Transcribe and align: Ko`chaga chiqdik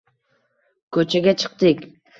Ko`chaga 0.99 1.37
chiqdik 1.45 1.89